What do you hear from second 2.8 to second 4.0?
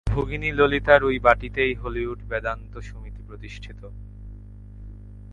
সমিতি প্রতিষ্ঠিত।